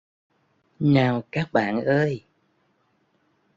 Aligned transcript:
Nào 0.79 1.23
các 1.31 1.53
bạn 1.53 1.85
ơi 1.85 2.23